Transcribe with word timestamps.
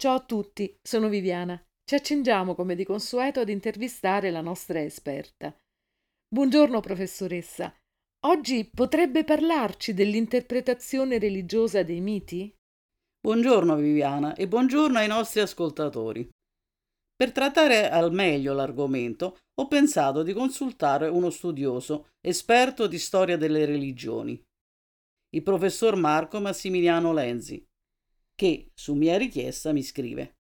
Ciao 0.00 0.14
a 0.14 0.20
tutti, 0.20 0.74
sono 0.80 1.10
Viviana. 1.10 1.62
Ci 1.84 1.94
accingiamo, 1.94 2.54
come 2.54 2.74
di 2.74 2.86
consueto, 2.86 3.40
ad 3.40 3.50
intervistare 3.50 4.30
la 4.30 4.40
nostra 4.40 4.80
esperta. 4.80 5.54
Buongiorno, 6.26 6.80
professoressa. 6.80 7.70
Oggi 8.24 8.64
potrebbe 8.64 9.24
parlarci 9.24 9.92
dell'interpretazione 9.92 11.18
religiosa 11.18 11.82
dei 11.82 12.00
miti? 12.00 12.50
Buongiorno 13.20 13.76
Viviana 13.76 14.34
e 14.36 14.48
buongiorno 14.48 14.96
ai 14.96 15.06
nostri 15.06 15.40
ascoltatori. 15.40 16.26
Per 17.14 17.32
trattare 17.32 17.90
al 17.90 18.10
meglio 18.10 18.54
l'argomento 18.54 19.40
ho 19.54 19.68
pensato 19.68 20.22
di 20.22 20.32
consultare 20.32 21.08
uno 21.08 21.28
studioso, 21.28 22.12
esperto 22.26 22.86
di 22.86 22.98
storia 22.98 23.36
delle 23.36 23.66
religioni, 23.66 24.42
il 25.34 25.42
professor 25.42 25.94
Marco 25.94 26.40
Massimiliano 26.40 27.12
Lenzi, 27.12 27.62
che, 28.40 28.70
su 28.72 28.94
mia 28.94 29.18
richiesta, 29.18 29.70
mi 29.70 29.82
scrive 29.82 30.36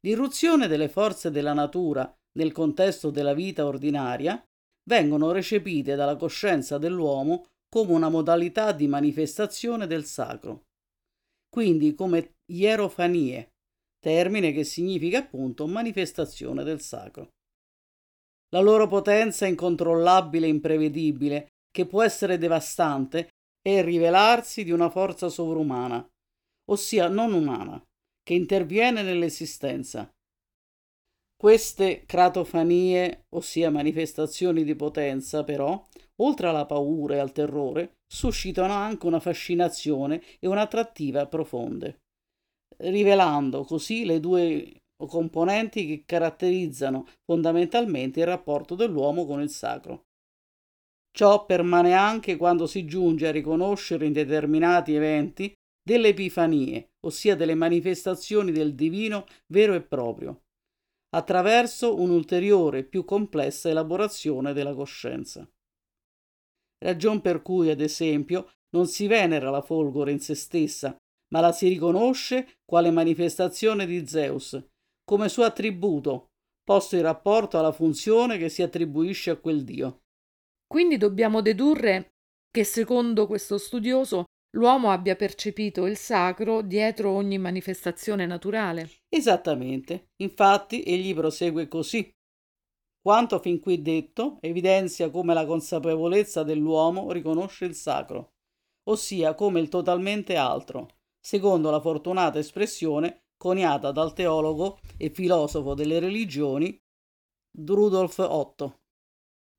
L'irruzione 0.00 0.66
delle 0.66 0.88
forze 0.88 1.30
della 1.30 1.52
natura 1.52 2.12
nel 2.36 2.50
contesto 2.50 3.10
della 3.10 3.32
vita 3.32 3.64
ordinaria 3.64 4.42
vengono 4.88 5.30
recepite 5.30 5.94
dalla 5.94 6.16
coscienza 6.16 6.78
dell'uomo 6.78 7.44
come 7.68 7.92
una 7.92 8.08
modalità 8.08 8.72
di 8.72 8.88
manifestazione 8.88 9.86
del 9.86 10.04
sacro, 10.04 10.62
quindi 11.48 11.94
come 11.94 12.38
ierofanie, 12.50 13.50
termine 14.00 14.50
che 14.50 14.64
significa 14.64 15.18
appunto 15.18 15.68
manifestazione 15.68 16.64
del 16.64 16.80
sacro. 16.80 17.28
La 18.48 18.60
loro 18.60 18.88
potenza 18.88 19.46
incontrollabile 19.46 20.46
e 20.46 20.50
imprevedibile, 20.50 21.50
che 21.70 21.86
può 21.86 22.02
essere 22.02 22.36
devastante, 22.36 23.28
è 23.62 23.80
rivelarsi 23.84 24.64
di 24.64 24.72
una 24.72 24.90
forza 24.90 25.28
sovrumana, 25.28 26.04
ossia 26.70 27.08
non 27.08 27.32
umana, 27.32 27.82
che 28.22 28.34
interviene 28.34 29.02
nell'esistenza. 29.02 30.10
Queste 31.36 32.04
cratofanie, 32.06 33.26
ossia 33.34 33.70
manifestazioni 33.70 34.64
di 34.64 34.74
potenza, 34.74 35.44
però, 35.44 35.84
oltre 36.22 36.48
alla 36.48 36.66
paura 36.66 37.16
e 37.16 37.18
al 37.18 37.32
terrore, 37.32 37.96
suscitano 38.06 38.72
anche 38.72 39.06
una 39.06 39.20
fascinazione 39.20 40.22
e 40.38 40.48
un'attrattiva 40.48 41.26
profonde 41.26 41.98
rivelando 42.78 43.64
così 43.64 44.04
le 44.04 44.20
due 44.20 44.82
componenti 44.96 45.86
che 45.86 46.02
caratterizzano 46.04 47.06
fondamentalmente 47.24 48.20
il 48.20 48.26
rapporto 48.26 48.74
dell'uomo 48.74 49.24
con 49.24 49.40
il 49.40 49.50
sacro. 49.50 50.04
Ciò 51.10 51.46
permane 51.46 51.94
anche 51.94 52.36
quando 52.36 52.66
si 52.66 52.84
giunge 52.84 53.28
a 53.28 53.32
riconoscere 53.32 54.06
in 54.06 54.12
determinati 54.12 54.94
eventi 54.94 55.52
delle 55.86 56.08
epifanie, 56.08 56.94
ossia 57.06 57.36
delle 57.36 57.54
manifestazioni 57.54 58.50
del 58.50 58.74
divino 58.74 59.24
vero 59.52 59.72
e 59.72 59.82
proprio, 59.82 60.46
attraverso 61.10 62.00
un'ulteriore 62.00 62.82
più 62.82 63.04
complessa 63.04 63.68
elaborazione 63.68 64.52
della 64.52 64.74
coscienza. 64.74 65.48
Ragion 66.78 67.20
per 67.20 67.40
cui, 67.40 67.70
ad 67.70 67.80
esempio, 67.80 68.50
non 68.70 68.88
si 68.88 69.06
venera 69.06 69.48
la 69.48 69.62
folgore 69.62 70.10
in 70.10 70.18
se 70.18 70.34
stessa, 70.34 70.96
ma 71.32 71.38
la 71.38 71.52
si 71.52 71.68
riconosce 71.68 72.58
quale 72.64 72.90
manifestazione 72.90 73.86
di 73.86 74.08
Zeus, 74.08 74.60
come 75.04 75.28
suo 75.28 75.44
attributo, 75.44 76.30
posto 76.64 76.96
in 76.96 77.02
rapporto 77.02 77.60
alla 77.60 77.70
funzione 77.70 78.38
che 78.38 78.48
si 78.48 78.62
attribuisce 78.62 79.30
a 79.30 79.36
quel 79.36 79.62
dio. 79.62 80.00
Quindi 80.66 80.96
dobbiamo 80.96 81.42
dedurre 81.42 82.10
che 82.50 82.64
secondo 82.64 83.28
questo 83.28 83.56
studioso 83.56 84.24
l'uomo 84.56 84.90
abbia 84.90 85.16
percepito 85.16 85.86
il 85.86 85.96
sacro 85.96 86.62
dietro 86.62 87.10
ogni 87.10 87.38
manifestazione 87.38 88.26
naturale. 88.26 88.90
Esattamente. 89.08 90.08
Infatti 90.16 90.82
egli 90.82 91.14
prosegue 91.14 91.68
così. 91.68 92.10
Quanto 93.00 93.38
fin 93.38 93.60
qui 93.60 93.80
detto 93.82 94.38
evidenzia 94.40 95.10
come 95.10 95.32
la 95.32 95.46
consapevolezza 95.46 96.42
dell'uomo 96.42 97.12
riconosce 97.12 97.64
il 97.64 97.74
sacro, 97.74 98.32
ossia 98.88 99.34
come 99.34 99.60
il 99.60 99.68
totalmente 99.68 100.34
altro, 100.36 100.88
secondo 101.20 101.70
la 101.70 101.80
fortunata 101.80 102.38
espressione 102.38 103.26
coniata 103.36 103.92
dal 103.92 104.12
teologo 104.12 104.80
e 104.96 105.10
filosofo 105.10 105.74
delle 105.74 106.00
religioni 106.00 106.76
Rudolf 107.58 108.18
Otto. 108.18 108.80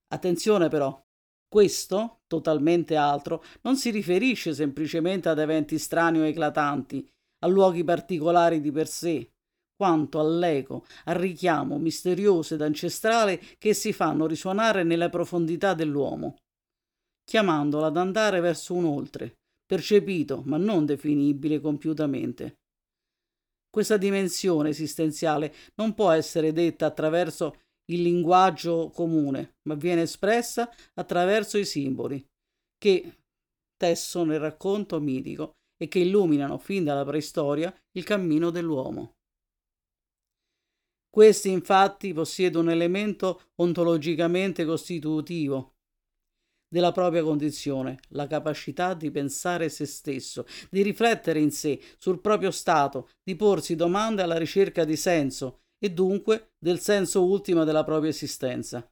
Attenzione 0.07 0.67
però, 0.67 1.06
questo, 1.47 2.19
totalmente 2.27 2.95
altro, 2.95 3.43
non 3.61 3.77
si 3.77 3.89
riferisce 3.89 4.53
semplicemente 4.53 5.29
ad 5.29 5.39
eventi 5.39 5.77
strani 5.77 6.19
o 6.19 6.25
eclatanti, 6.25 7.07
a 7.39 7.47
luoghi 7.47 7.83
particolari 7.83 8.59
di 8.59 8.71
per 8.71 8.87
sé, 8.87 9.31
quanto 9.75 10.19
all'eco, 10.19 10.85
al 11.05 11.15
richiamo 11.15 11.77
misterioso 11.77 12.55
ed 12.55 12.61
ancestrale 12.61 13.39
che 13.57 13.73
si 13.73 13.93
fanno 13.93 14.25
risuonare 14.25 14.83
nelle 14.83 15.09
profondità 15.09 15.73
dell'uomo, 15.73 16.37
chiamandola 17.23 17.87
ad 17.87 17.97
andare 17.97 18.39
verso 18.39 18.73
un 18.73 18.85
oltre, 18.85 19.35
percepito 19.65 20.41
ma 20.45 20.57
non 20.57 20.85
definibile 20.85 21.59
compiutamente. 21.59 22.55
Questa 23.69 23.97
dimensione 23.97 24.69
esistenziale 24.69 25.53
non 25.75 25.93
può 25.93 26.09
essere 26.09 26.51
detta 26.51 26.87
attraverso 26.87 27.59
il 27.89 28.01
linguaggio 28.01 28.89
comune, 28.93 29.57
ma 29.63 29.75
viene 29.75 30.03
espressa 30.03 30.69
attraverso 30.95 31.57
i 31.57 31.65
simboli 31.65 32.25
che 32.77 33.17
tessono 33.75 34.33
il 34.33 34.39
racconto 34.39 34.99
mitico 34.99 35.57
e 35.77 35.87
che 35.87 35.99
illuminano 35.99 36.57
fin 36.57 36.83
dalla 36.83 37.05
preistoria 37.05 37.73
il 37.91 38.03
cammino 38.03 38.49
dell'uomo. 38.49 39.13
Questi 41.09 41.49
infatti 41.49 42.13
possiedono 42.13 42.69
un 42.69 42.75
elemento 42.75 43.49
ontologicamente 43.55 44.65
costitutivo 44.65 45.73
della 46.69 46.91
propria 46.91 47.23
condizione, 47.23 47.99
la 48.09 48.27
capacità 48.27 48.93
di 48.93 49.09
pensare 49.09 49.69
se 49.69 49.85
stesso, 49.85 50.45
di 50.69 50.81
riflettere 50.81 51.39
in 51.39 51.51
sé, 51.51 51.81
sul 51.97 52.19
proprio 52.19 52.51
stato, 52.51 53.09
di 53.23 53.35
porsi 53.35 53.75
domande 53.75 54.21
alla 54.21 54.37
ricerca 54.37 54.83
di 54.83 54.97
senso 54.97 55.61
e 55.79 55.91
dunque 55.91 56.53
del 56.57 56.79
senso 56.79 57.25
ultimo 57.25 57.63
della 57.63 57.83
propria 57.83 58.09
esistenza. 58.09 58.87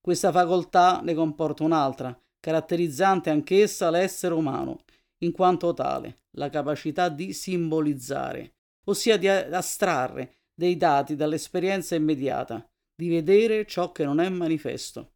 Questa 0.00 0.32
facoltà 0.32 1.00
ne 1.02 1.14
comporta 1.14 1.64
un'altra, 1.64 2.18
caratterizzante 2.38 3.30
anch'essa 3.30 3.90
l'essere 3.90 4.34
umano, 4.34 4.84
in 5.18 5.32
quanto 5.32 5.74
tale, 5.74 6.22
la 6.36 6.48
capacità 6.48 7.08
di 7.08 7.32
simbolizzare, 7.32 8.54
ossia 8.86 9.16
di 9.18 9.28
astrarre 9.28 10.38
dei 10.54 10.76
dati 10.76 11.16
dall'esperienza 11.16 11.94
immediata, 11.94 12.66
di 12.94 13.08
vedere 13.08 13.66
ciò 13.66 13.92
che 13.92 14.04
non 14.04 14.20
è 14.20 14.28
manifesto 14.28 15.12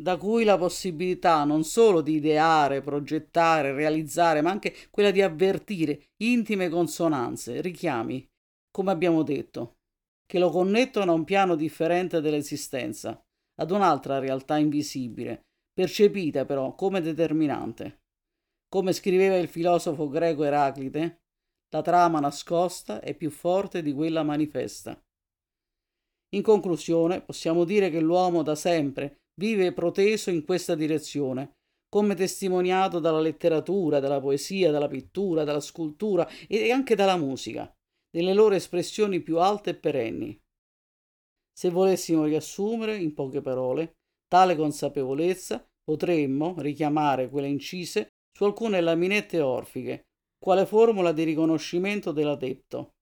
da 0.00 0.16
cui 0.16 0.44
la 0.44 0.56
possibilità 0.56 1.44
non 1.44 1.62
solo 1.62 2.00
di 2.00 2.14
ideare, 2.14 2.80
progettare, 2.80 3.72
realizzare, 3.72 4.40
ma 4.40 4.50
anche 4.50 4.74
quella 4.90 5.10
di 5.10 5.20
avvertire 5.20 6.12
intime 6.22 6.70
consonanze, 6.70 7.60
richiami, 7.60 8.26
come 8.70 8.90
abbiamo 8.90 9.22
detto, 9.22 9.79
che 10.30 10.38
lo 10.38 10.50
connettono 10.50 11.10
a 11.10 11.14
un 11.16 11.24
piano 11.24 11.56
differente 11.56 12.20
dell'esistenza, 12.20 13.20
ad 13.56 13.72
un'altra 13.72 14.20
realtà 14.20 14.58
invisibile, 14.58 15.46
percepita 15.72 16.44
però 16.44 16.76
come 16.76 17.00
determinante. 17.00 18.02
Come 18.68 18.92
scriveva 18.92 19.38
il 19.38 19.48
filosofo 19.48 20.08
greco 20.08 20.44
Eraclite, 20.44 21.22
la 21.70 21.82
trama 21.82 22.20
nascosta 22.20 23.00
è 23.00 23.12
più 23.16 23.28
forte 23.28 23.82
di 23.82 23.92
quella 23.92 24.22
manifesta. 24.22 24.96
In 26.36 26.42
conclusione, 26.42 27.22
possiamo 27.22 27.64
dire 27.64 27.90
che 27.90 27.98
l'uomo 27.98 28.44
da 28.44 28.54
sempre 28.54 29.22
vive 29.34 29.72
proteso 29.72 30.30
in 30.30 30.44
questa 30.44 30.76
direzione, 30.76 31.56
come 31.88 32.14
testimoniato 32.14 33.00
dalla 33.00 33.18
letteratura, 33.18 33.98
dalla 33.98 34.20
poesia, 34.20 34.70
dalla 34.70 34.86
pittura, 34.86 35.42
dalla 35.42 35.58
scultura 35.58 36.28
e 36.46 36.70
anche 36.70 36.94
dalla 36.94 37.16
musica, 37.16 37.68
nelle 38.10 38.32
loro 38.32 38.54
espressioni 38.54 39.20
più 39.20 39.38
alte 39.38 39.70
e 39.70 39.76
perenni. 39.76 40.38
Se 41.52 41.70
volessimo 41.70 42.24
riassumere 42.24 42.96
in 42.96 43.14
poche 43.14 43.40
parole 43.40 43.96
tale 44.30 44.54
consapevolezza, 44.54 45.66
potremmo 45.82 46.54
richiamare 46.58 47.28
quelle 47.28 47.48
incise 47.48 48.10
su 48.32 48.44
alcune 48.44 48.80
laminette 48.80 49.40
orfiche, 49.40 50.04
quale 50.38 50.66
formula 50.66 51.12
di 51.12 51.24
riconoscimento 51.24 52.12
dell'adepto. 52.12 52.94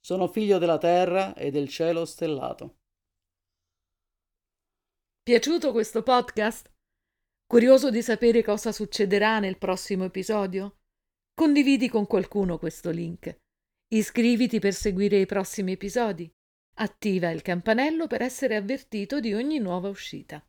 Sono 0.00 0.28
figlio 0.28 0.58
della 0.58 0.78
terra 0.78 1.34
e 1.34 1.50
del 1.50 1.68
cielo 1.68 2.04
stellato. 2.04 2.76
Piaciuto 5.22 5.72
questo 5.72 6.02
podcast? 6.02 6.70
Curioso 7.46 7.90
di 7.90 8.02
sapere 8.02 8.44
cosa 8.44 8.70
succederà 8.70 9.40
nel 9.40 9.58
prossimo 9.58 10.04
episodio? 10.04 10.76
Condividi 11.34 11.88
con 11.88 12.06
qualcuno 12.06 12.58
questo 12.58 12.90
link. 12.90 13.43
Iscriviti 13.94 14.58
per 14.58 14.74
seguire 14.74 15.20
i 15.20 15.24
prossimi 15.24 15.70
episodi. 15.70 16.28
Attiva 16.78 17.30
il 17.30 17.42
campanello 17.42 18.08
per 18.08 18.22
essere 18.22 18.56
avvertito 18.56 19.20
di 19.20 19.32
ogni 19.32 19.60
nuova 19.60 19.88
uscita. 19.88 20.44